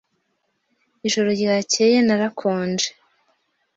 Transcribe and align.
Ijoro 1.07 1.29
ryakeye 1.37 1.97
narakonje. 2.05 2.87